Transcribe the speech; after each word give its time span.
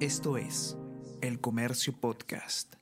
Esto 0.00 0.36
es 0.36 0.76
El 1.22 1.40
Comercio 1.40 1.98
Podcast. 1.98 2.74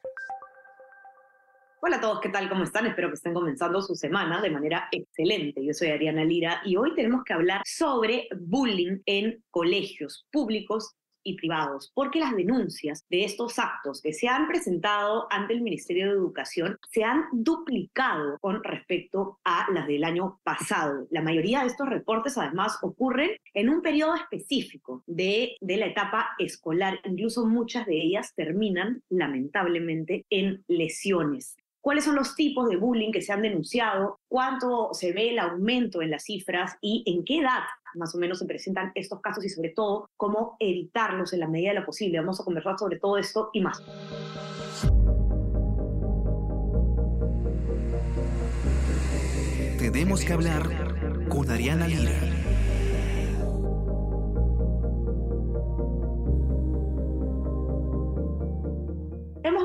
Hola 1.80 1.98
a 1.98 2.00
todos, 2.00 2.21
¿qué 2.21 2.29
tal? 2.29 2.48
¿Cómo 2.48 2.64
están? 2.64 2.87
Espero 2.87 3.06
que 3.06 3.14
estén 3.14 3.33
comenzando 3.33 3.80
su 3.83 3.94
semana 3.94 4.42
de 4.42 4.51
manera 4.51 4.88
excelente. 4.90 5.64
Yo 5.64 5.72
soy 5.74 5.90
Ariana 5.90 6.24
Lira 6.24 6.61
y 6.64 6.74
hoy 6.74 6.92
tenemos 6.96 7.22
que 7.22 7.32
hablar 7.32 7.62
sobre 7.64 8.27
bullying 8.37 8.98
en 9.06 9.45
colegios 9.53 10.27
públicos 10.32 10.96
y 11.24 11.37
privados, 11.37 11.90
porque 11.94 12.21
las 12.21 12.37
denuncias 12.37 13.04
de 13.08 13.24
estos 13.24 13.58
actos 13.58 14.01
que 14.01 14.12
se 14.12 14.28
han 14.28 14.46
presentado 14.46 15.26
ante 15.31 15.54
el 15.54 15.62
Ministerio 15.62 16.06
de 16.06 16.12
Educación 16.12 16.78
se 16.91 17.02
han 17.02 17.24
duplicado 17.32 18.38
con 18.41 18.62
respecto 18.62 19.41
a 19.45 19.66
las 19.73 19.87
del 19.87 20.05
año 20.05 20.38
pasado. 20.45 21.06
La 21.10 21.23
mayoría 21.23 21.62
de 21.62 21.68
estos 21.68 21.88
reportes 21.88 22.38
además 22.38 22.78
ocurren 22.82 23.30
en 23.55 23.68
un 23.68 23.82
periodo 23.82 24.14
específico 24.14 25.02
de, 25.06 25.56
de 25.60 25.77
la 25.77 25.87
etapa 25.87 26.30
escolar, 26.38 27.00
incluso 27.05 27.46
muchas 27.46 27.86
de 27.86 27.96
ellas 27.96 28.34
terminan 28.34 29.02
lamentablemente 29.09 30.27
en 30.30 30.64
lesiones 30.68 31.56
cuáles 31.84 32.05
son 32.05 32.16
los 32.16 32.34
tipos 32.34 32.70
de 32.70 32.79
bullying 32.79 33.12
que 33.12 33.20
se 33.20 33.30
han 33.30 33.43
denunciado, 33.43 34.19
cuánto 34.27 34.95
se 34.95 35.12
ve 35.12 35.29
el 35.33 35.38
aumento 35.38 36.01
en 36.01 36.10
las 36.10 36.24
cifras 36.24 36.79
y 36.80 37.02
en 37.05 37.27
qué 37.27 37.41
edad 37.41 37.60
más 37.95 38.15
o 38.15 38.19
menos 38.19 38.38
se 38.38 38.47
presentan 38.47 38.91
estos 38.95 39.20
casos 39.20 39.45
y 39.45 39.51
sobre 39.51 39.69
todo 39.69 40.09
cómo 40.16 40.57
evitarlos 40.60 41.34
en 41.34 41.41
la 41.41 41.47
medida 41.47 41.74
de 41.74 41.80
lo 41.80 41.87
posible. 41.87 42.19
Vamos 42.19 42.41
a 42.41 42.45
conversar 42.45 42.79
sobre 42.79 42.98
todo 42.98 43.19
esto 43.19 43.51
y 43.52 43.60
más. 43.60 43.83
Tenemos 49.79 50.24
que 50.24 50.32
hablar 50.32 51.29
con 51.29 51.51
Ariana 51.51 51.87
Lira. 51.87 52.34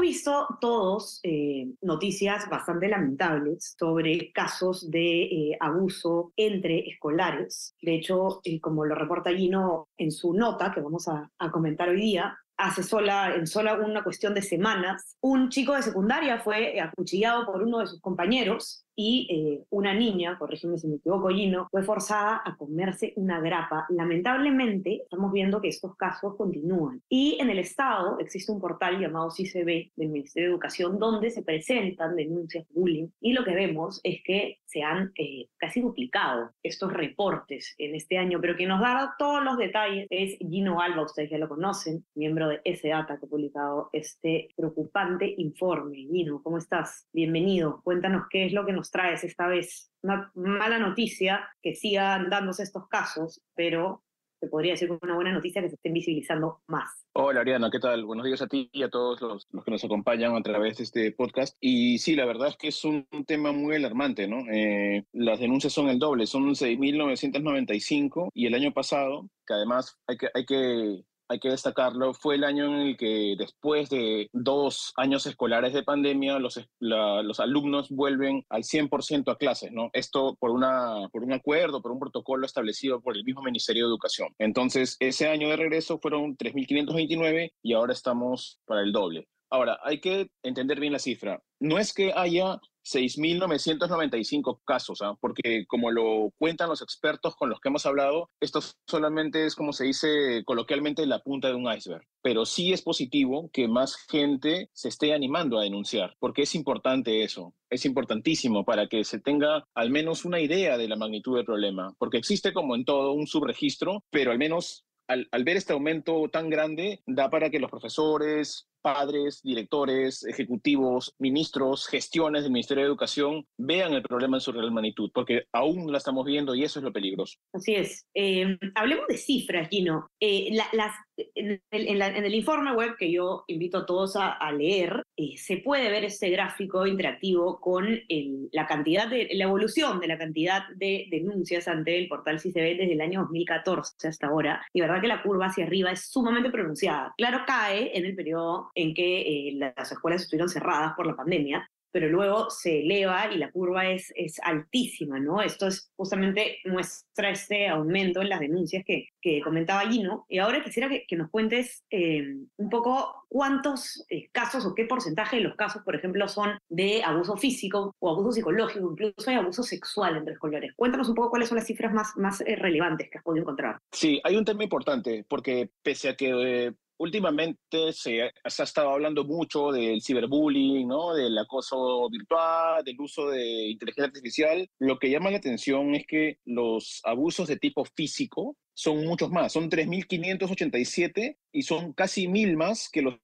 Visto 0.10 0.48
todos 0.60 1.20
eh, 1.22 1.68
noticias 1.82 2.50
bastante 2.50 2.88
lamentables 2.88 3.76
sobre 3.78 4.32
casos 4.32 4.90
de 4.90 5.22
eh, 5.22 5.58
abuso 5.60 6.34
entre 6.36 6.80
escolares. 6.90 7.76
De 7.80 7.94
hecho, 7.94 8.42
eh, 8.44 8.60
como 8.60 8.86
lo 8.86 8.96
reporta 8.96 9.30
Gino 9.30 9.90
en 10.00 10.12
su 10.12 10.34
nota 10.34 10.72
que 10.74 10.82
vamos 10.82 11.08
a, 11.08 11.30
a 11.38 11.52
comentar 11.52 11.90
hoy 11.90 12.02
día, 12.02 12.36
hace 12.58 12.82
sola, 12.82 13.36
en 13.36 13.46
sola 13.46 13.76
una 13.76 14.04
cuestión 14.04 14.34
de 14.34 14.42
semanas, 14.42 15.16
un 15.22 15.50
chico 15.50 15.76
de 15.76 15.84
secundaria 15.84 16.40
fue 16.40 16.80
acuchillado 16.82 17.46
por 17.46 17.62
uno 17.62 17.78
de 17.78 17.88
sus 17.88 18.02
compañeros 18.02 18.86
y 19.02 19.28
eh, 19.30 19.66
una 19.70 19.94
niña, 19.94 20.38
corrígeme 20.38 20.78
si 20.78 20.86
me 20.90 20.98
equivoco, 20.98 21.30
Gino, 21.30 21.70
fue 21.72 21.84
forzada 21.84 22.42
a 22.44 22.58
comerse 22.58 23.14
una 23.16 23.40
grapa. 23.40 23.86
Lamentablemente, 23.88 25.04
estamos 25.04 25.32
viendo 25.32 25.62
que 25.62 25.70
estos 25.70 25.96
casos 25.96 26.36
continúan. 26.36 27.02
Y 27.08 27.38
en 27.40 27.50
el 27.50 27.60
Estado 27.60 28.20
existe 28.20 28.52
un 28.52 28.60
portal 28.60 29.00
llamado 29.00 29.32
CICB 29.32 29.94
del 29.96 30.10
Ministerio 30.10 30.50
de 30.50 30.54
Educación 30.54 31.00
donde 31.00 31.30
se 31.30 31.44
presentan 31.44 32.18
denuncias 32.18 32.68
de 32.68 32.74
bullying 32.74 33.08
y 33.22 33.32
lo 33.32 33.46
que 33.46 33.56
vemos 33.56 34.02
es 34.04 34.20
que 34.22 34.60
se 34.66 34.84
han 34.84 35.14
eh, 35.18 35.48
casi 35.58 35.80
duplicado 35.80 36.52
estos 36.62 36.92
reportes 36.92 37.76
en 37.78 37.96
este 37.96 38.18
año, 38.18 38.42
pero 38.42 38.58
quien 38.58 38.68
nos 38.68 38.82
da 38.82 39.16
todos 39.18 39.42
los 39.42 39.58
detalles 39.58 40.08
es 40.10 40.38
Gino 40.40 40.82
Alba, 40.82 41.04
ustedes 41.04 41.30
ya 41.30 41.38
lo 41.38 41.48
conocen, 41.48 42.06
miembro 42.16 42.50
de 42.50 42.60
S-Data 42.66 43.18
que 43.18 43.26
ha 43.26 43.30
publicado 43.30 43.90
este 43.94 44.50
preocupante 44.58 45.34
informe. 45.38 45.96
Gino, 46.12 46.44
¿cómo 46.44 46.58
estás? 46.58 47.08
Bienvenido. 47.14 47.80
Cuéntanos 47.84 48.24
qué 48.30 48.46
es 48.46 48.52
lo 48.52 48.66
que 48.66 48.74
nos 48.74 48.89
traes 48.92 49.24
esta 49.24 49.48
vez? 49.48 49.92
Una 50.02 50.32
mala 50.36 50.80
noticia 50.80 51.50
que 51.62 51.76
sigan 51.76 52.30
dándose 52.30 52.64
estos 52.64 52.88
casos, 52.88 53.42
pero 53.56 54.04
se 54.40 54.48
podría 54.48 54.72
decir 54.72 54.90
una 55.02 55.16
buena 55.16 55.34
noticia 55.34 55.62
que 55.62 55.70
se 55.70 55.76
estén 55.76 55.94
visibilizando 55.94 56.62
más. 56.68 57.06
Hola 57.14 57.42
Ariana, 57.42 57.70
¿qué 57.70 57.80
tal? 57.80 58.06
Buenos 58.06 58.26
días 58.26 58.42
a 58.42 58.48
ti 58.48 58.70
y 58.72 58.84
a 58.84 58.90
todos 58.90 59.20
los, 59.20 59.48
los, 59.52 59.66
que 59.66 59.72
nos 59.72 59.84
acompañan 59.84 60.36
a 60.36 60.42
través 60.42 60.78
de 60.78 60.84
este 60.86 61.12
podcast. 61.12 61.58
Y 61.60 61.98
sí, 61.98 62.16
la 62.16 62.26
verdad 62.26 62.48
es 62.48 62.56
que 62.56 62.70
es 62.70 62.86
un, 62.86 63.06
tema 63.28 63.52
muy 63.52 63.76
alarmante, 63.76 64.28
¿no? 64.28 64.46
Eh, 64.52 65.04
las 65.12 65.40
denuncias 65.40 65.74
son 65.74 65.90
el 65.90 66.00
doble, 66.00 66.26
son 66.26 66.50
6.995 66.56 68.30
y 68.34 68.46
el 68.46 68.54
año 68.54 68.72
pasado, 68.72 69.30
que 69.46 69.54
además 69.54 69.98
hay 70.08 70.18
que, 70.18 70.28
hay 70.34 70.46
que 70.46 71.04
hay 71.30 71.40
que 71.40 71.50
destacarlo, 71.50 72.14
fue 72.14 72.36
el 72.36 72.44
año 72.44 72.66
en 72.66 72.88
el 72.88 72.98
que 72.98 73.36
después 73.38 73.90
de 73.90 74.30
dos 74.34 74.92
años 74.96 75.26
escolares 75.28 75.74
de 75.74 75.84
pandemia, 75.84 76.40
los, 76.40 76.60
los 76.80 77.40
alumnos 77.40 77.90
vuelven 77.90 78.46
al 78.50 78.64
100% 78.64 79.32
a 79.32 79.38
clases, 79.38 79.72
¿no? 79.72 79.92
Esto 79.94 80.36
por, 80.40 80.50
una, 80.50 81.08
por 81.12 81.24
un 81.24 81.34
acuerdo, 81.34 81.82
por 81.82 81.92
un 81.92 82.00
protocolo 82.00 82.46
establecido 82.46 83.00
por 83.02 83.16
el 83.16 83.24
mismo 83.24 83.44
Ministerio 83.44 83.86
de 83.86 83.90
Educación. 83.90 84.30
Entonces, 84.40 84.98
ese 85.00 85.30
año 85.30 85.50
de 85.50 85.58
regreso 85.58 86.00
fueron 86.00 86.36
3.529 86.36 87.54
y 87.62 87.74
ahora 87.74 87.94
estamos 87.94 88.60
para 88.66 88.82
el 88.82 88.92
doble. 88.92 89.28
Ahora, 89.52 89.80
hay 89.84 90.00
que 90.00 90.30
entender 90.44 90.80
bien 90.80 90.94
la 90.94 91.00
cifra. 91.00 91.42
No 91.60 91.80
es 91.80 91.94
que 91.94 92.14
haya 92.16 92.60
6.995 92.92 94.62
casos, 94.66 95.02
¿ah? 95.02 95.16
porque 95.20 95.66
como 95.68 95.92
lo 95.92 96.32
cuentan 96.38 96.70
los 96.70 96.82
expertos 96.82 97.36
con 97.36 97.50
los 97.50 97.60
que 97.60 97.70
hemos 97.70 97.86
hablado, 97.86 98.30
esto 98.40 98.60
solamente 98.88 99.46
es, 99.46 99.56
como 99.56 99.74
se 99.74 99.86
dice 99.86 100.44
coloquialmente, 100.46 101.06
la 101.06 101.20
punta 101.20 101.50
de 101.50 101.56
un 101.56 101.72
iceberg. 101.72 102.06
Pero 102.22 102.46
sí 102.46 102.74
es 102.74 102.82
positivo 102.82 103.50
que 103.54 103.68
más 103.68 103.96
gente 103.96 104.70
se 104.74 104.90
esté 104.90 105.14
animando 105.14 105.60
a 105.60 105.64
denunciar, 105.64 106.16
porque 106.20 106.44
es 106.44 106.56
importante 106.56 107.24
eso, 107.24 107.54
es 107.70 107.86
importantísimo 107.86 108.66
para 108.66 108.88
que 108.88 109.04
se 109.04 109.20
tenga 109.20 109.66
al 109.74 109.90
menos 109.90 110.26
una 110.26 110.40
idea 110.40 110.78
de 110.78 110.88
la 110.88 110.96
magnitud 110.96 111.36
del 111.36 111.46
problema, 111.46 111.94
porque 111.98 112.18
existe 112.18 112.54
como 112.54 112.76
en 112.76 112.86
todo 112.86 113.14
un 113.14 113.28
subregistro, 113.28 114.04
pero 114.10 114.32
al 114.32 114.38
menos 114.38 114.86
al, 115.08 115.28
al, 115.32 115.44
ver 115.44 115.58
este 115.58 115.74
aumento 115.74 116.30
tan 116.32 116.50
grande, 116.50 117.02
da 117.08 117.30
para 117.30 117.50
que 117.50 117.60
los 117.60 117.72
profesores, 117.72 118.69
padres, 118.82 119.42
directores, 119.44 120.24
ejecutivos, 120.24 121.16
ministros, 121.20 121.88
gestiones 121.88 122.44
del 122.44 122.52
Ministerio 122.52 122.84
de 122.84 122.90
Educación 122.90 123.46
vean 123.58 123.94
el 123.94 124.04
problema 124.04 124.38
en 124.38 124.42
su 124.42 124.52
real 124.52 124.72
magnitud, 124.72 125.12
porque 125.14 125.46
aún 125.52 125.92
la 125.92 125.98
estamos 125.98 126.26
viendo 126.26 126.56
y 126.56 126.64
eso 126.64 126.80
es 126.80 126.84
lo 126.84 126.94
peligroso. 126.94 127.38
Así 127.54 127.76
es. 127.76 128.06
Eh, 128.14 128.58
hablemos 128.76 129.08
de 129.08 129.18
cifras, 129.18 129.70
Gino. 129.70 130.10
Eh, 130.20 130.50
las, 130.74 130.94
en, 131.36 131.62
el, 131.72 131.88
en, 131.88 132.02
en, 132.02 132.26
el, 132.26 132.34
informe 132.34 132.74
web 132.74 132.96
que 132.98 133.12
yo 133.12 133.44
invito 133.48 133.80
a 133.80 133.86
todos 133.86 134.16
a, 134.16 134.32
a 134.32 134.52
leer, 134.52 135.04
eh, 135.18 135.38
se 135.38 135.58
puede 135.58 135.90
ver 135.90 136.06
este 136.06 136.30
gráfico 136.30 136.86
interactivo 136.86 137.60
con 137.60 137.88
el, 138.08 138.50
la 138.52 138.66
cantidad 138.68 139.08
de, 139.08 139.30
la 139.34 139.46
evolución 139.46 140.00
de 140.00 140.08
la 140.08 140.18
cantidad 140.18 140.64
de 140.76 141.08
denuncias 141.10 141.68
ante 141.68 141.98
el 141.98 142.08
portal 142.08 142.40
CICB 142.40 142.78
desde 142.78 142.94
el 142.94 143.02
año 143.02 143.22
2014 143.22 144.08
hasta 144.08 144.28
ahora. 144.28 144.66
Y 144.74 144.82
verdad 144.82 145.02
que 145.02 145.08
la 145.08 145.24
curva 145.24 145.48
hacia 145.48 145.66
arriba 145.66 145.92
es 145.92 146.10
sumamente 146.10 146.50
pronunciada. 146.50 147.14
Claro, 147.18 147.42
cae 147.46 147.98
en 147.98 148.06
el 148.06 148.16
periodo 148.16 148.72
en 148.76 148.94
que 148.94 149.22
eh, 149.22 149.54
las 149.56 149.92
escuelas 149.92 150.22
estuvieron 150.22 150.50
cerradas 150.50 150.94
por 150.96 151.06
la 151.06 151.16
pandemia, 151.16 151.70
pero 151.92 152.10
luego 152.10 152.50
se 152.50 152.82
eleva 152.82 153.32
y 153.32 153.38
la 153.38 153.52
curva 153.52 153.90
es, 153.90 154.12
es 154.16 154.40
altísima, 154.44 155.20
¿no? 155.20 155.42
Esto 155.42 155.68
es 155.68 155.92
justamente 155.96 156.60
muestra 156.66 157.30
este 157.30 157.68
aumento 157.68 158.22
en 158.22 158.30
las 158.30 158.40
denuncias 158.40 158.84
que, 158.86 159.08
que 159.22 159.42
comentaba 159.42 159.90
Gino. 159.90 160.26
Y 160.30 160.40
ahora 160.40 160.64
quisiera 160.64 160.90
que, 160.90 161.16
nos 161.16 161.30
cuentes 161.30 161.84
eh, 161.90 162.24
un 162.58 162.70
poco 162.70 163.26
cuántos 163.28 164.06
eh, 164.10 164.30
casos 164.32 164.66
o 164.66 164.74
qué 164.74 164.86
porcentaje 164.86 165.38
de 165.38 165.44
los 165.44 165.56
casos, 165.56 165.84
por 165.84 165.96
ejemplo, 165.96 166.28
son 166.28 166.58
de 166.70 167.04
abuso 167.04 167.36
físico 167.36 167.96
o 168.00 168.10
abuso 168.10 168.32
psicológico, 168.32 168.92
incluso 168.92 169.30
hay 169.30 169.36
abuso 169.36 169.64
sexual 169.64 170.18
entre 170.18 170.34
escolares. 170.34 170.74
Cuéntanos 170.76 171.10
un 171.10 171.16
poco 171.16 171.32
cuáles 171.32 171.50
son 171.50 171.58
las 171.58 171.68
cifras 171.68 171.94
más, 171.94 172.16
más 172.16 172.42
eh, 172.42 172.56
relevantes 172.56 173.10
que 173.10 173.18
has 173.18 173.24
podido 173.24 173.44
encontrar. 173.44 173.80
Sí, 173.92 174.22
hay 174.24 174.36
un 174.36 174.46
tema 174.46 174.64
importante, 174.64 175.26
porque 175.28 175.70
pese 175.84 176.10
a 176.10 176.16
que 176.16 176.74
últimamente 177.00 177.94
se, 177.94 178.24
ha 178.24 178.32
estado 178.46 178.90
hablando 178.92 179.24
mucho 179.26 179.72
del 179.72 180.02
ciberbullying, 180.02 180.88
¿no? 180.88 181.14
del 181.14 181.38
acoso 181.38 182.10
virtual, 182.10 182.84
del 182.84 183.00
uso 183.00 183.30
de 183.30 183.70
inteligencia 183.70 184.06
artificial. 184.06 184.70
Lo 184.80 185.00
que 185.00 185.10
llama 185.10 185.32
la 185.32 185.38
atención 185.38 185.96
es 185.96 186.06
que 186.06 186.38
los 186.46 187.02
abusos 187.04 187.48
de 187.48 187.58
tipo 187.58 187.86
físico 187.86 188.56
son 188.74 189.06
muchos 189.06 189.30
más, 189.30 189.52
son 189.52 189.70
3.587 189.70 191.38
y 191.52 191.62
son 191.64 191.92
casi 191.94 192.28
mil 192.28 192.56
más 192.56 192.90
que 192.90 193.02
los 193.02 193.16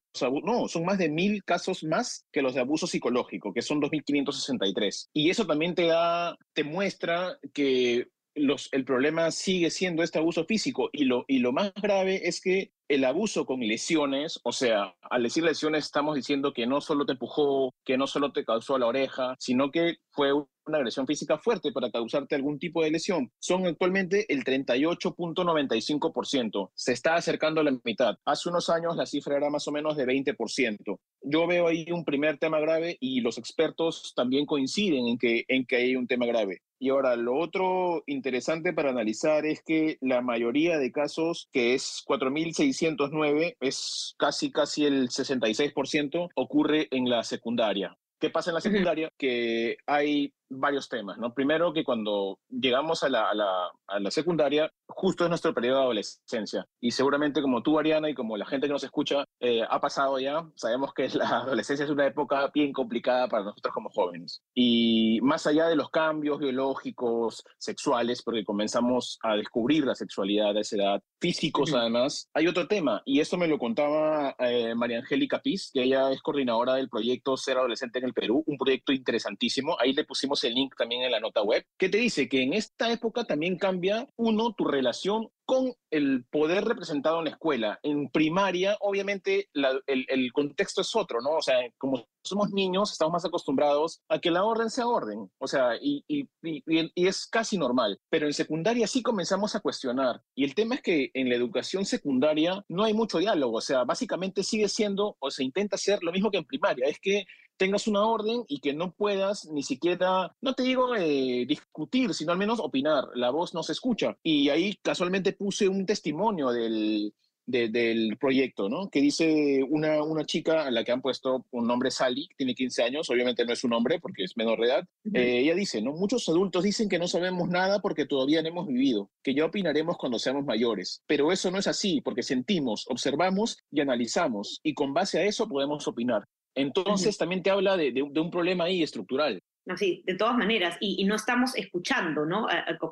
no, 0.44 0.68
son 0.68 0.84
más 0.84 0.98
de 0.98 1.10
mil 1.10 1.44
casos 1.44 1.84
más 1.84 2.26
que 2.32 2.42
los 2.42 2.54
de 2.54 2.60
abuso 2.60 2.86
psicológico, 2.86 3.52
que 3.52 3.62
son 3.62 3.80
2.563. 3.80 5.08
Y 5.12 5.30
eso 5.30 5.46
también 5.46 5.74
te, 5.74 5.86
da, 5.86 6.36
te 6.54 6.64
muestra 6.64 7.38
que 7.52 8.08
el 8.36 8.84
problema 8.84 9.30
sigue 9.30 9.70
siendo 9.70 10.02
este 10.02 10.18
abuso 10.18 10.44
físico 10.44 10.90
y 10.92 11.04
lo, 11.04 11.24
más 11.52 11.72
grave 11.74 12.26
es 12.28 12.40
que 12.40 12.72
el 12.88 13.04
abuso 13.04 13.46
con 13.46 13.60
lesiones, 13.60 14.40
o 14.44 14.52
sea, 14.52 14.94
al 15.10 15.24
decir 15.24 15.42
lesiones 15.42 15.86
estamos 15.86 16.14
diciendo 16.14 16.52
que 16.52 16.66
no 16.66 16.80
solo 16.80 17.04
te 17.06 17.12
empujó, 17.12 17.74
que 17.84 17.96
no 17.96 18.06
solo 18.06 18.32
te 18.32 18.44
causó 18.44 18.78
la 18.78 18.86
oreja, 18.86 19.34
sino 19.40 19.72
que 19.72 19.96
fue 20.10 20.32
una 20.34 20.78
agresión 20.78 21.06
física 21.06 21.38
fuerte 21.38 21.72
para 21.72 21.90
causarte 21.90 22.34
algún 22.34 22.58
tipo 22.58 22.84
de 22.84 22.90
lesión. 22.90 23.32
Son 23.40 23.66
actualmente 23.66 24.30
el 24.32 24.44
38.95%. 24.44 26.70
Se 26.74 26.92
está 26.92 27.14
acercando 27.14 27.60
a 27.60 27.64
la 27.64 27.78
mitad. 27.84 28.18
Hace 28.24 28.48
unos 28.50 28.68
años 28.68 28.96
la 28.96 29.06
cifra 29.06 29.36
era 29.36 29.50
más 29.50 29.66
o 29.66 29.72
menos 29.72 29.96
de 29.96 30.06
20%. 30.06 30.98
Yo 31.22 31.46
veo 31.46 31.68
ahí 31.68 31.86
un 31.90 32.04
primer 32.04 32.38
tema 32.38 32.60
grave 32.60 32.98
y 33.00 33.20
los 33.20 33.38
expertos 33.38 34.12
también 34.14 34.44
coinciden 34.46 35.06
en 35.08 35.66
que 35.66 35.76
hay 35.76 35.96
un 35.96 36.06
tema 36.06 36.26
grave. 36.26 36.60
Y 36.78 36.90
ahora, 36.90 37.16
lo 37.16 37.38
otro 37.38 38.02
interesante 38.06 38.72
para 38.72 38.90
analizar 38.90 39.46
es 39.46 39.62
que 39.62 39.96
la 40.00 40.20
mayoría 40.20 40.78
de 40.78 40.92
casos, 40.92 41.48
que 41.52 41.74
es 41.74 42.04
4.609, 42.06 43.56
es 43.60 44.14
casi, 44.18 44.50
casi 44.52 44.84
el 44.84 45.08
66%, 45.08 46.28
ocurre 46.34 46.88
en 46.90 47.08
la 47.08 47.24
secundaria. 47.24 47.96
¿Qué 48.18 48.30
pasa 48.30 48.50
en 48.50 48.54
la 48.54 48.60
secundaria? 48.60 49.10
Que 49.18 49.76
hay 49.86 50.32
varios 50.48 50.88
temas, 50.88 51.18
¿no? 51.18 51.34
Primero 51.34 51.72
que 51.72 51.84
cuando 51.84 52.38
llegamos 52.48 53.02
a 53.02 53.08
la, 53.08 53.30
a 53.30 53.34
la, 53.34 53.70
a 53.86 54.00
la 54.00 54.10
secundaria, 54.10 54.70
justo 54.88 55.24
es 55.24 55.30
nuestro 55.30 55.54
periodo 55.54 55.78
de 55.78 55.84
adolescencia. 55.84 56.66
Y 56.80 56.90
seguramente 56.92 57.42
como 57.42 57.62
tú, 57.62 57.78
Ariana, 57.78 58.08
y 58.08 58.14
como 58.14 58.36
la 58.36 58.46
gente 58.46 58.66
que 58.66 58.72
nos 58.72 58.84
escucha, 58.84 59.24
eh, 59.40 59.62
ha 59.68 59.80
pasado 59.80 60.18
ya, 60.18 60.48
sabemos 60.54 60.94
que 60.94 61.08
la 61.14 61.40
adolescencia 61.40 61.84
es 61.84 61.90
una 61.90 62.06
época 62.06 62.50
bien 62.54 62.72
complicada 62.72 63.28
para 63.28 63.44
nosotros 63.44 63.74
como 63.74 63.90
jóvenes. 63.90 64.42
Y 64.54 65.20
más 65.22 65.46
allá 65.46 65.68
de 65.68 65.76
los 65.76 65.90
cambios 65.90 66.38
biológicos, 66.38 67.44
sexuales, 67.58 68.22
porque 68.22 68.44
comenzamos 68.44 69.18
a 69.22 69.34
descubrir 69.34 69.84
la 69.84 69.94
sexualidad 69.94 70.56
a 70.56 70.60
esa 70.60 70.76
edad, 70.76 71.02
físicos 71.20 71.72
además, 71.74 72.28
hay 72.34 72.46
otro 72.46 72.66
tema. 72.66 73.02
Y 73.04 73.20
esto 73.20 73.36
me 73.36 73.48
lo 73.48 73.58
contaba 73.58 74.34
eh, 74.38 74.74
María 74.74 74.98
Angélica 74.98 75.40
Piz, 75.40 75.70
que 75.72 75.82
ella 75.82 76.10
es 76.10 76.22
coordinadora 76.22 76.74
del 76.74 76.88
proyecto 76.88 77.36
Ser 77.36 77.58
Adolescente 77.58 77.98
en 77.98 78.06
el 78.06 78.14
Perú, 78.14 78.44
un 78.46 78.58
proyecto 78.58 78.92
interesantísimo. 78.92 79.76
Ahí 79.80 79.92
le 79.92 80.04
pusimos 80.04 80.35
el 80.44 80.54
link 80.54 80.74
también 80.76 81.02
en 81.02 81.12
la 81.12 81.20
nota 81.20 81.42
web, 81.42 81.64
que 81.78 81.88
te 81.88 81.98
dice 81.98 82.28
que 82.28 82.42
en 82.42 82.52
esta 82.52 82.90
época 82.90 83.24
también 83.24 83.58
cambia, 83.58 84.06
uno, 84.16 84.54
tu 84.54 84.64
relación 84.64 85.30
con 85.46 85.72
el 85.90 86.24
poder 86.24 86.64
representado 86.64 87.18
en 87.18 87.26
la 87.26 87.30
escuela. 87.30 87.78
En 87.84 88.10
primaria, 88.10 88.76
obviamente, 88.80 89.48
el, 89.54 90.04
el, 90.08 90.32
contexto 90.32 90.80
es 90.80 90.94
otro, 90.96 91.20
¿no? 91.20 91.36
O 91.36 91.42
sea, 91.42 91.54
como 91.78 92.04
somos 92.24 92.50
niños, 92.50 92.90
estamos 92.90 93.12
más 93.12 93.24
acostumbrados 93.24 94.02
a 94.08 94.18
que 94.18 94.32
la 94.32 94.42
orden 94.44 94.70
sea 94.70 94.88
orden, 94.88 95.30
o 95.38 95.46
sea, 95.46 95.76
y, 95.80 96.04
y, 96.08 96.28
y, 96.42 96.62
y, 96.66 97.06
es 97.06 97.28
casi 97.28 97.56
normal. 97.56 98.00
Pero 98.10 98.26
en 98.26 98.32
secundaria 98.32 98.88
sí 98.88 99.02
comenzamos 99.02 99.54
a 99.54 99.60
cuestionar. 99.60 100.20
Y 100.34 100.42
el 100.42 100.56
tema 100.56 100.74
es 100.74 100.82
que 100.82 101.10
en 101.14 101.28
la 101.28 101.36
educación 101.36 101.84
secundaria 101.84 102.64
no 102.68 102.82
hay 102.82 102.92
mucho 102.92 103.18
diálogo, 103.18 103.58
o 103.58 103.60
sea, 103.60 103.84
básicamente 103.84 104.42
sigue 104.42 104.68
siendo, 104.68 105.16
o 105.20 105.30
se 105.30 105.44
intenta 105.44 105.76
hacer 105.76 106.02
lo 106.02 106.10
mismo 106.10 106.32
que 106.32 106.38
en 106.38 106.44
primaria, 106.44 106.88
es 106.88 106.98
que 106.98 107.24
tengas 107.56 107.86
una 107.86 108.04
orden 108.04 108.44
y 108.48 108.60
que 108.60 108.74
no 108.74 108.92
puedas 108.92 109.46
ni 109.46 109.62
siquiera, 109.62 110.34
no 110.40 110.54
te 110.54 110.62
digo 110.62 110.94
eh, 110.94 111.44
discutir, 111.46 112.14
sino 112.14 112.32
al 112.32 112.38
menos 112.38 112.60
opinar. 112.60 113.04
La 113.14 113.30
voz 113.30 113.54
no 113.54 113.62
se 113.62 113.72
escucha. 113.72 114.16
Y 114.22 114.48
ahí 114.48 114.76
casualmente 114.82 115.32
puse 115.32 115.68
un 115.68 115.86
testimonio 115.86 116.50
del, 116.50 117.12
del 117.46 118.16
proyecto, 118.18 118.68
¿no? 118.68 118.90
Que 118.90 119.00
dice 119.00 119.62
una, 119.68 120.02
una 120.02 120.24
chica 120.24 120.66
a 120.66 120.70
la 120.70 120.84
que 120.84 120.92
han 120.92 121.00
puesto 121.00 121.46
un 121.52 121.66
nombre 121.66 121.90
Sally, 121.90 122.28
tiene 122.36 122.54
15 122.54 122.82
años, 122.82 123.08
obviamente 123.10 123.44
no 123.44 123.52
es 123.52 123.60
su 123.60 123.68
nombre 123.68 124.00
porque 124.00 124.24
es 124.24 124.36
menor 124.36 124.60
de 124.60 124.66
edad. 124.66 124.84
eh, 125.14 125.38
ella 125.40 125.54
dice, 125.54 125.80
¿no? 125.80 125.92
Muchos 125.92 126.28
adultos 126.28 126.64
dicen 126.64 126.88
que 126.88 126.98
no 126.98 127.06
sabemos 127.06 127.48
nada 127.48 127.80
porque 127.80 128.06
todavía 128.06 128.42
no 128.42 128.48
hemos 128.48 128.66
vivido, 128.66 129.10
que 129.22 129.34
ya 129.34 129.44
opinaremos 129.44 129.96
cuando 129.96 130.18
seamos 130.18 130.44
mayores. 130.44 131.02
Pero 131.06 131.32
eso 131.32 131.50
no 131.50 131.58
es 131.58 131.66
así 131.66 132.00
porque 132.00 132.22
sentimos, 132.22 132.84
observamos 132.88 133.58
y 133.70 133.80
analizamos 133.80 134.60
y 134.62 134.74
con 134.74 134.92
base 134.92 135.18
a 135.20 135.24
eso 135.24 135.48
podemos 135.48 135.86
opinar. 135.86 136.24
Entonces 136.56 137.16
también 137.16 137.42
te 137.42 137.50
habla 137.50 137.76
de, 137.76 137.92
de, 137.92 138.04
de 138.10 138.20
un 138.20 138.30
problema 138.30 138.64
ahí 138.64 138.82
estructural. 138.82 139.40
Así, 139.68 140.04
de 140.06 140.14
todas 140.14 140.36
maneras, 140.36 140.76
y, 140.80 141.02
y, 141.02 141.04
no 141.06 141.16
estamos 141.16 141.56
escuchando, 141.56 142.24
¿no? 142.24 142.46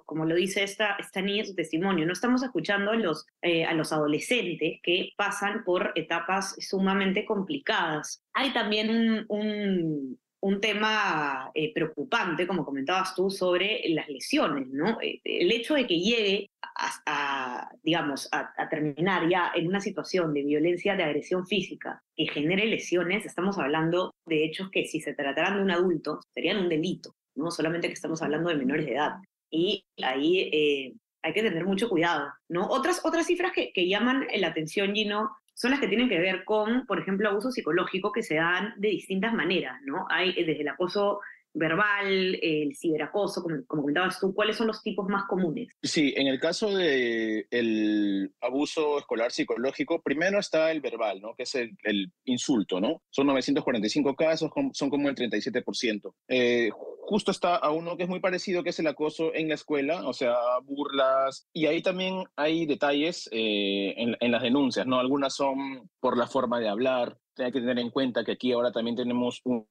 como 0.06 0.24
lo 0.24 0.34
dice 0.34 0.64
esta, 0.64 0.96
esta 0.98 1.20
niña 1.20 1.44
su 1.44 1.54
testimonio, 1.54 2.04
no 2.04 2.12
estamos 2.12 2.42
escuchando 2.42 2.90
a 2.90 2.96
los, 2.96 3.26
eh, 3.42 3.64
a 3.64 3.74
los 3.74 3.92
adolescentes 3.92 4.80
que 4.82 5.10
pasan 5.16 5.62
por 5.62 5.92
etapas 5.94 6.56
sumamente 6.58 7.24
complicadas. 7.24 8.24
Hay 8.32 8.52
también 8.52 8.90
un, 8.90 9.24
un, 9.28 10.18
un 10.44 10.60
tema 10.60 11.50
eh, 11.54 11.72
preocupante, 11.72 12.46
como 12.46 12.66
comentabas 12.66 13.14
tú, 13.14 13.30
sobre 13.30 13.80
las 13.88 14.10
lesiones, 14.10 14.68
¿no? 14.68 15.00
Eh, 15.00 15.18
el 15.24 15.50
hecho 15.50 15.72
de 15.72 15.86
que 15.86 15.98
llegue 15.98 16.50
a, 17.06 17.70
digamos, 17.82 18.28
a, 18.30 18.68
terminar 18.68 19.26
ya 19.26 19.52
en 19.54 19.68
una 19.68 19.80
situación 19.80 20.34
de 20.34 20.42
violencia, 20.42 20.96
de 20.96 21.04
agresión 21.04 21.46
física, 21.46 22.02
que 22.14 22.26
genere 22.26 22.66
lesiones, 22.66 23.24
estamos 23.24 23.56
hablando 23.58 24.12
de 24.26 24.44
hechos 24.44 24.70
que 24.70 24.84
si 24.84 25.00
se 25.00 25.14
trataran 25.14 25.56
de 25.56 25.62
un 25.62 25.70
adulto 25.70 26.20
serían 26.34 26.58
un 26.58 26.68
delito, 26.68 27.14
no 27.34 27.50
solamente 27.50 27.88
que 27.88 27.94
estamos 27.94 28.20
hablando 28.20 28.50
de 28.50 28.56
menores 28.56 28.84
de 28.84 28.92
edad. 28.92 29.14
Y 29.50 29.86
ahí 30.02 30.50
eh, 30.52 30.92
hay 31.22 31.32
que 31.32 31.42
tener 31.42 31.64
mucho 31.64 31.88
cuidado, 31.88 32.28
¿no? 32.50 32.66
Otras, 32.66 33.00
otras 33.02 33.26
cifras 33.26 33.52
que, 33.52 33.72
que 33.72 33.88
llaman 33.88 34.26
la 34.36 34.48
atención, 34.48 34.94
Gino, 34.94 35.30
son 35.54 35.70
las 35.70 35.80
que 35.80 35.88
tienen 35.88 36.08
que 36.08 36.18
ver 36.18 36.44
con, 36.44 36.84
por 36.86 36.98
ejemplo, 36.98 37.28
abuso 37.28 37.50
psicológico 37.50 38.12
que 38.12 38.22
se 38.22 38.34
dan 38.34 38.74
de 38.76 38.88
distintas 38.88 39.32
maneras, 39.32 39.80
¿no? 39.82 40.06
Hay 40.10 40.32
desde 40.34 40.60
el 40.60 40.68
acoso 40.68 41.20
verbal, 41.54 42.38
el 42.42 42.76
ciberacoso, 42.76 43.42
como, 43.42 43.64
como, 43.66 43.82
comentabas 43.82 44.20
tú, 44.20 44.34
¿cuáles 44.34 44.56
son 44.56 44.66
los 44.66 44.82
tipos 44.82 45.08
más 45.08 45.24
comunes? 45.28 45.68
Sí, 45.82 46.12
en 46.16 46.26
el 46.26 46.40
caso 46.40 46.76
del 46.76 47.46
el 47.50 48.34
abuso 48.40 48.98
escolar 48.98 49.30
psicológico, 49.30 50.02
primero 50.02 50.38
está 50.38 50.70
el 50.72 50.80
verbal, 50.80 51.20
¿no? 51.20 51.34
que 51.36 51.44
es 51.44 51.54
el, 51.54 51.76
el 51.84 52.12
insulto, 52.24 52.80
¿no? 52.80 53.02
Son 53.10 53.26
945 53.26 54.16
casos, 54.16 54.50
son 54.72 54.90
como 54.90 55.08
el 55.08 55.14
37%. 55.14 56.12
Eh, 56.28 56.70
justo 57.06 57.30
está 57.30 57.56
a 57.56 57.70
uno 57.70 57.96
que 57.96 58.04
es 58.04 58.08
muy 58.08 58.20
parecido, 58.20 58.62
que 58.62 58.70
es 58.70 58.78
el 58.80 58.86
acoso 58.86 59.34
en 59.34 59.48
la 59.48 59.54
escuela, 59.54 60.06
o 60.06 60.12
sea, 60.12 60.34
burlas, 60.64 61.46
y 61.52 61.66
ahí 61.66 61.82
también 61.82 62.24
hay 62.36 62.66
detalles 62.66 63.28
eh, 63.30 63.94
en, 63.96 64.16
en 64.18 64.32
las 64.32 64.42
denuncias, 64.42 64.86
¿no? 64.86 64.98
Algunas 64.98 65.34
son 65.34 65.88
por 66.00 66.16
la 66.16 66.26
forma 66.26 66.58
de 66.58 66.68
hablar, 66.68 67.16
hay 67.38 67.52
que 67.52 67.60
tener 67.60 67.78
en 67.78 67.90
cuenta 67.90 68.24
que 68.24 68.32
aquí 68.32 68.52
ahora 68.52 68.70
también 68.72 68.96
tenemos 68.96 69.40
un, 69.44 69.66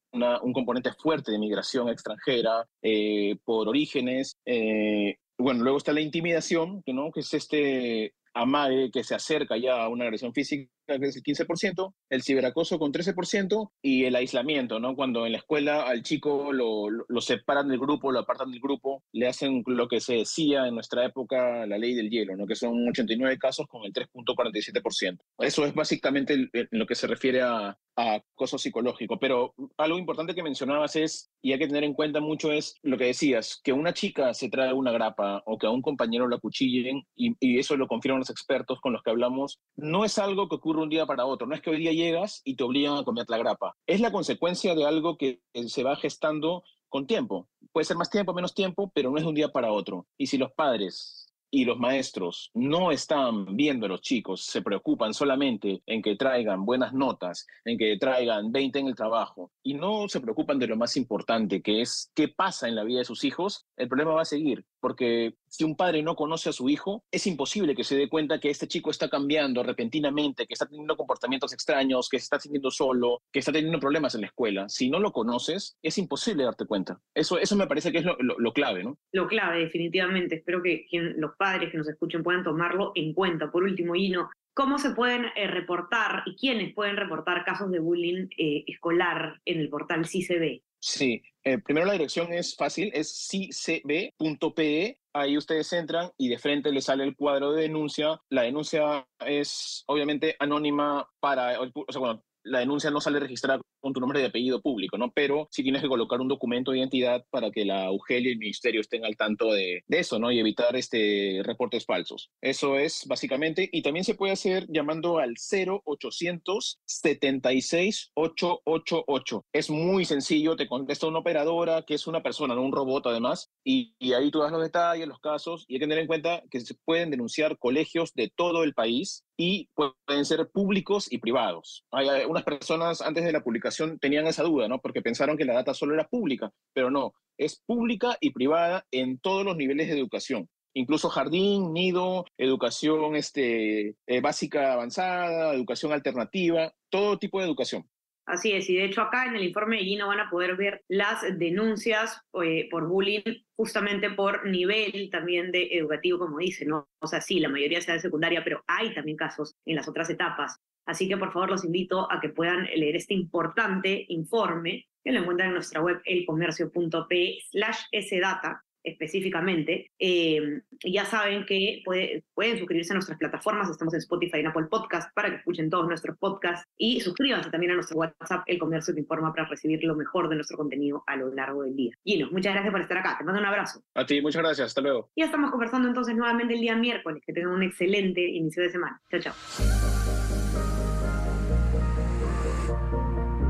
componente 0.54 0.92
fuerte 0.94 1.32
de 1.32 1.40
migración 1.40 1.90
extranjera 1.90 2.68
eh, 2.82 3.38
por 3.44 3.68
orígenes. 3.68 4.38
Eh, 4.46 5.18
bueno, 5.38 5.64
luego 5.64 5.78
está 5.78 5.94
la 5.94 6.02
intimidación, 6.02 6.84
¿no? 6.88 7.12
que 7.12 7.22
es 7.22 7.34
este 7.34 8.14
amague 8.34 8.92
que 8.92 9.04
se 9.04 9.16
acerca 9.16 9.58
ya 9.58 9.84
a 9.84 9.90
una 9.90 10.06
agresión 10.06 10.34
física, 10.34 10.70
es 10.88 11.16
el 11.16 11.24
15%, 11.24 11.94
el 12.10 12.24
ciberacoso 12.24 12.80
con 12.80 12.92
13% 12.92 13.72
y 13.82 14.06
el 14.06 14.16
aislamiento, 14.16 14.80
¿no? 14.80 14.96
Cuando 14.96 15.26
en 15.26 15.34
la 15.34 15.38
escuela 15.40 15.84
al 15.84 16.04
chico 16.04 16.52
lo, 16.52 16.90
lo, 16.90 17.22
separan 17.22 17.68
del 17.68 17.80
grupo, 17.80 18.12
lo 18.12 18.20
apartan 18.20 18.52
del 18.52 18.60
grupo, 18.60 19.04
le 19.12 19.28
hacen 19.28 19.64
lo 19.66 19.88
que 19.88 20.00
se 20.00 20.16
decía 20.16 20.68
en 20.68 20.76
nuestra 20.76 21.06
época 21.06 21.66
la 21.66 21.78
ley 21.78 21.94
del 21.94 22.10
hielo, 22.10 22.36
¿no? 22.36 22.46
Que 22.46 22.56
son 22.56 22.88
89 22.90 23.38
casos 23.38 23.68
con 23.68 23.84
el 23.86 23.94
3.47%. 23.94 25.20
Eso 25.40 25.66
es 25.66 25.74
básicamente 25.74 26.34
en 26.34 26.68
lo 26.72 26.86
que 26.86 26.96
se 26.96 27.08
refiere 27.08 27.42
a, 27.42 27.78
a 27.96 28.16
acoso 28.16 28.58
psicológico. 28.58 29.18
Pero 29.20 29.54
algo 29.78 29.98
importante 29.98 30.36
que 30.36 30.44
mencionabas 30.44 30.96
es, 30.96 31.32
y 31.42 31.54
hay 31.54 31.60
que 31.60 31.68
tener 31.68 31.84
en 31.84 31.94
cuenta 31.94 32.20
mucho, 32.20 32.52
es 32.52 32.76
lo 32.82 32.98
que 32.98 33.06
decías, 33.06 33.60
que 33.64 33.74
una 33.74 33.94
chica 33.94 34.34
se 34.34 34.50
trae 34.50 34.74
una 34.74 34.92
grapa 34.92 35.44
o 35.46 35.58
que 35.58 35.68
a 35.68 35.72
un 35.72 35.82
compañero 35.82 36.28
la 36.28 36.40
cuchillen, 36.40 37.04
y, 37.16 37.36
y 37.40 37.60
eso 37.60 37.78
lo 37.78 37.88
confirman 37.88 38.20
los 38.20 38.30
expertos 38.30 38.80
con 38.82 38.94
los 38.94 39.04
que 39.04 39.12
hablamos, 39.12 39.60
no 39.76 40.06
es 40.06 40.18
algo 40.18 40.50
que 40.50 40.56
ocurre 40.56 40.73
un 40.82 40.90
día 40.90 41.06
para 41.06 41.26
otro, 41.26 41.48
no 41.48 41.56
es 41.56 41.62
que 41.62 41.70
hoy 41.70 41.78
día 41.78 41.92
llegas 41.92 42.42
y 42.44 42.56
te 42.56 42.64
obligan 42.64 42.98
a 42.98 43.04
comer 43.04 43.26
la 43.30 43.38
grapa, 43.38 43.76
es 43.86 44.02
la 44.02 44.12
consecuencia 44.12 44.76
de 44.76 44.86
algo 44.86 45.18
que 45.18 45.42
se 45.68 45.84
va 45.84 45.96
gestando 45.96 46.64
con 46.90 47.08
tiempo. 47.08 47.50
Puede 47.72 47.86
ser 47.86 47.98
más 47.98 48.10
tiempo, 48.10 48.34
menos 48.34 48.54
tiempo, 48.54 48.92
pero 48.94 49.10
no 49.10 49.18
es 49.18 49.24
de 49.24 49.30
un 49.30 49.36
día 49.36 49.50
para 49.50 49.72
otro. 49.72 50.06
Y 50.18 50.28
si 50.28 50.38
los 50.38 50.52
padres 50.52 51.34
y 51.50 51.66
los 51.66 51.78
maestros 51.78 52.52
no 52.54 52.92
están 52.92 53.56
viendo 53.56 53.86
a 53.86 53.90
los 53.90 54.02
chicos, 54.02 54.44
se 54.44 54.62
preocupan 54.62 55.14
solamente 55.14 55.84
en 55.86 56.02
que 56.02 56.16
traigan 56.16 56.66
buenas 56.66 56.94
notas, 56.94 57.46
en 57.64 57.78
que 57.78 57.98
traigan 57.98 58.52
20 58.52 58.80
en 58.80 58.88
el 58.88 58.96
trabajo 58.96 59.52
y 59.62 59.76
no 59.76 60.08
se 60.08 60.20
preocupan 60.20 60.58
de 60.58 60.68
lo 60.68 60.78
más 60.78 60.98
importante, 60.98 61.62
que 61.62 61.82
es 61.82 62.12
qué 62.16 62.28
pasa 62.28 62.68
en 62.68 62.76
la 62.76 62.84
vida 62.84 63.00
de 63.00 63.06
sus 63.06 63.24
hijos, 63.24 63.66
el 63.78 63.88
problema 63.88 64.14
va 64.14 64.22
a 64.24 64.26
seguir. 64.26 64.66
Porque 64.84 65.36
si 65.48 65.64
un 65.64 65.78
padre 65.78 66.04
no 66.04 66.14
conoce 66.14 66.50
a 66.50 66.52
su 66.52 66.68
hijo, 66.68 67.06
es 67.10 67.26
imposible 67.26 67.74
que 67.74 67.86
se 67.86 67.96
dé 67.96 68.10
cuenta 68.10 68.42
que 68.42 68.50
este 68.50 68.68
chico 68.68 68.92
está 68.92 69.08
cambiando 69.08 69.64
repentinamente, 69.64 70.46
que 70.46 70.52
está 70.52 70.66
teniendo 70.66 70.98
comportamientos 70.98 71.54
extraños, 71.54 72.10
que 72.10 72.20
se 72.20 72.26
está 72.26 72.38
sintiendo 72.38 72.70
solo, 72.70 73.22
que 73.32 73.40
está 73.40 73.54
teniendo 73.54 73.80
problemas 73.80 74.14
en 74.14 74.22
la 74.22 74.28
escuela. 74.28 74.68
Si 74.68 74.90
no 74.90 75.00
lo 75.00 75.14
conoces, 75.14 75.78
es 75.82 75.98
imposible 75.98 76.44
darte 76.44 76.66
cuenta. 76.66 77.00
Eso, 77.16 77.40
eso 77.40 77.56
me 77.56 77.66
parece 77.66 77.94
que 77.94 78.00
es 78.00 78.06
lo, 78.06 78.52
clave, 78.52 78.84
¿no? 78.84 78.98
Lo 79.14 79.26
clave, 79.30 79.60
definitivamente. 79.60 80.36
Espero 80.36 80.62
que 80.62 80.86
los 81.16 81.32
padres 81.38 81.72
que 81.72 81.78
nos 81.78 81.88
escuchen 81.88 82.22
puedan 82.22 82.44
tomarlo 82.44 82.92
en 82.96 83.14
cuenta. 83.14 83.50
Por 83.50 83.64
último, 83.64 83.96
Hino, 83.96 84.32
¿cómo 84.54 84.80
se 84.80 84.90
pueden 84.90 85.28
eh, 85.38 85.48
reportar 85.48 86.24
y 86.26 86.36
quiénes 86.36 86.74
pueden 86.74 86.98
reportar 86.98 87.46
casos 87.46 87.72
de 87.72 87.80
bullying 87.80 88.28
eh, 88.38 88.66
escolar 88.68 89.40
en 89.46 89.62
el 89.62 89.70
portal 89.70 90.06
CICB? 90.06 90.62
Sí, 90.86 91.24
eh, 91.46 91.60
primero 91.60 91.86
la 91.86 91.94
dirección 91.94 92.34
es 92.34 92.58
fácil, 92.58 92.92
es 92.94 93.30
cicb.pe. 93.30 95.00
Ahí 95.14 95.38
ustedes 95.38 95.72
entran 95.72 96.12
y 96.18 96.28
de 96.28 96.38
frente 96.38 96.74
les 96.74 96.84
sale 96.84 97.06
el 97.06 97.16
cuadro 97.16 97.54
de 97.54 97.62
denuncia. 97.62 98.20
La 98.30 98.42
denuncia 98.42 99.08
es 99.26 99.86
obviamente 99.88 100.36
anónima 100.40 101.10
para, 101.22 101.58
o 101.62 101.72
sea, 101.90 102.00
bueno, 102.02 102.24
la 102.44 102.60
denuncia 102.60 102.92
no 102.92 103.00
sale 103.00 103.22
registrada 103.22 103.62
con 103.84 103.94
tu 103.94 104.00
nombre 104.00 104.22
de 104.22 104.28
apellido 104.28 104.62
público, 104.62 104.98
¿no? 104.98 105.12
Pero 105.12 105.50
sí 105.52 105.62
tienes 105.62 105.82
que 105.82 105.90
colocar 105.90 106.22
un 106.22 106.30
documento 106.30 106.72
de 106.72 106.80
identidad 106.80 107.26
para 107.30 107.52
que 107.52 107.66
la 107.66 107.92
UGEL 107.92 108.26
y 108.26 108.32
el 108.32 108.38
ministerio 108.38 108.80
estén 108.80 109.04
al 109.04 109.18
tanto 109.18 109.52
de, 109.52 109.84
de 109.86 110.00
eso, 110.00 110.20
¿no? 110.20 110.32
Y 110.32 110.40
evitar 110.40 110.76
este, 110.78 111.42
reportes 111.44 111.86
falsos. 111.86 112.32
Eso 112.42 112.80
es 112.80 113.06
básicamente, 113.08 113.70
y 113.72 113.82
también 113.82 114.06
se 114.06 114.16
puede 114.16 114.32
hacer 114.32 114.68
llamando 114.70 115.20
al 115.20 115.34
0800 115.36 116.80
76 116.86 118.12
888. 118.14 119.46
Es 119.52 119.70
muy 119.70 120.06
sencillo, 120.06 120.56
te 120.56 120.68
contesta 120.68 121.08
una 121.08 121.20
operadora 121.20 121.84
que 121.86 121.96
es 121.96 122.08
una 122.08 122.24
persona, 122.24 122.56
no 122.56 122.62
un 122.62 122.72
robot 122.72 123.08
además, 123.08 123.52
y, 123.66 123.96
y 124.00 124.14
ahí 124.14 124.32
tú 124.32 124.40
das 124.40 124.52
los 124.54 124.62
detalles, 124.62 125.10
los 125.10 125.20
casos, 125.20 125.66
y 125.68 125.74
hay 125.74 125.80
que 125.82 125.86
tener 125.88 126.00
en 126.00 126.08
cuenta 126.08 126.42
que 126.50 126.62
se 126.62 126.76
pueden 126.86 127.12
denunciar 127.12 127.58
colegios 127.58 128.14
de 128.14 128.32
todo 128.34 128.64
el 128.64 128.74
país 128.74 129.26
y 129.38 129.70
pueden 129.74 130.26
ser 130.26 130.50
públicos 130.52 131.12
y 131.12 131.18
privados. 131.18 131.86
Hay, 131.92 132.08
unas 132.26 132.44
personas 132.44 133.02
antes 133.02 133.24
de 133.24 133.32
la 133.32 133.44
publicación 133.44 133.73
tenían 134.00 134.28
esa 134.28 134.44
duda, 134.44 134.68
¿no? 134.68 134.80
Porque 134.80 135.02
pensaron 135.02 135.38
que 135.38 135.46
la 135.46 135.54
data 135.54 135.74
solo 135.74 135.94
era 135.94 136.08
pública, 136.08 136.52
pero 136.74 136.90
no, 136.90 137.14
es 137.38 137.62
pública 137.66 138.18
y 138.20 138.32
privada 138.32 138.86
en 138.92 139.20
todos 139.20 139.46
los 139.46 139.56
niveles 139.56 139.88
de 139.88 139.98
educación 139.98 140.50
incluso 140.74 141.10
jardín, 141.10 141.74
nido, 141.74 142.26
educación 142.38 143.16
este, 143.16 143.96
eh, 144.08 144.22
básica 144.22 144.74
avanzada, 144.74 145.54
educación 145.54 145.94
alternativa, 145.94 146.74
todo 146.90 147.20
tipo 147.20 147.40
de 147.40 147.46
educación. 147.46 147.88
Así 148.26 148.54
es, 148.54 148.70
y 148.70 148.78
de 148.78 148.86
hecho 148.86 149.02
acá 149.02 149.26
en 149.26 149.36
el 149.36 149.44
informe 149.44 149.78
de 149.78 149.84
Gino 149.84 150.08
van 150.08 150.22
a 150.22 150.30
poder 150.30 150.56
ver 150.56 150.82
las 150.88 151.22
denuncias 151.38 152.22
eh, 152.42 152.70
por 152.72 152.88
bullying 152.88 153.44
justamente 153.58 154.10
por 154.12 154.46
nivel 154.46 155.10
también 155.12 155.52
de 155.52 155.68
educativo, 155.74 156.20
como 156.20 156.38
dice, 156.38 156.66
¿no? 156.66 156.88
O 157.00 157.08
sea, 157.08 157.20
sí, 157.20 157.42
la 157.42 157.50
mayoría 157.50 157.82
sea 157.82 157.96
de 157.96 158.00
secundaria, 158.00 158.42
pero 158.42 158.64
hay 158.66 158.94
también 158.94 159.18
casos 159.18 159.56
en 159.66 159.76
las 159.76 159.90
otras 159.90 160.10
etapas. 160.10 160.58
Así 160.86 161.10
que 161.10 161.18
por 161.18 161.34
favor 161.34 161.50
los 161.50 161.66
invito 161.66 162.10
a 162.10 162.22
que 162.22 162.30
puedan 162.30 162.64
leer 162.64 162.96
este 162.96 163.14
importante 163.14 164.06
informe 164.08 164.88
que 165.04 165.12
lo 165.12 165.20
encuentran 165.20 165.50
en 165.50 165.56
nuestra 165.56 165.82
web 165.82 166.02
elcomercio.p 166.06 167.40
slash 167.52 167.84
sdata 167.92 168.64
específicamente. 168.84 169.92
Eh, 170.00 170.62
ya 170.84 171.06
saben 171.06 171.46
que 171.46 171.82
puede, 171.86 172.24
pueden 172.34 172.58
suscribirse 172.58 172.94
a 172.94 172.96
nuestras 172.96 173.18
plataformas, 173.18 173.70
estamos 173.70 173.94
en 173.94 174.00
Spotify 174.00 174.38
y 174.38 174.40
en 174.42 174.48
Apple 174.48 174.68
Podcast 174.70 175.14
para 175.14 175.30
que 175.30 175.38
escuchen 175.38 175.70
todos 175.70 175.88
nuestros 175.88 176.18
podcasts 176.18 176.68
y 176.78 177.00
suscríbanse 177.02 177.50
también 177.50 177.72
a 177.72 177.76
nuestro 177.76 177.98
WhatsApp, 177.98 178.44
El 178.46 178.60
Comercio 178.60 178.94
te 178.94 179.00
informa 179.00 179.34
para 179.34 179.48
recibir 179.48 179.84
lo 179.84 179.96
mejor 179.96 180.30
de 180.30 180.36
nuestro 180.36 180.58
contenido 180.58 181.04
a 181.08 181.16
lo 181.16 181.34
largo 181.34 181.64
del 181.64 181.76
día. 181.76 181.94
Gino, 182.04 182.30
muchas 182.32 182.54
gracias 182.54 182.72
por 182.72 182.82
estar 182.82 182.98
acá, 182.98 183.18
te 183.18 183.24
mando 183.24 183.40
un 183.40 183.48
abrazo. 183.48 183.84
A 183.96 184.06
ti, 184.06 184.22
muchas 184.22 184.42
gracias, 184.42 184.68
hasta 184.68 184.82
luego. 184.82 185.10
Y 185.16 185.22
ya 185.22 185.26
estamos 185.26 185.52
conversando 185.52 185.88
entonces 185.88 186.16
nuevamente 186.16 186.54
el 186.54 186.62
día 186.62 186.76
miércoles, 186.76 187.24
que 187.26 187.34
tengan 187.34 187.54
un 187.54 187.64
excelente 187.64 188.22
inicio 188.22 188.64
de 188.64 188.70
semana. 188.70 189.02
Chao, 189.10 189.20
chao. 189.22 189.34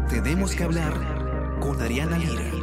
Tenemos 0.09 0.55
que 0.55 0.63
hablar 0.63 0.93
con 1.59 1.81
Ariana 1.81 2.17
Lira. 2.17 2.62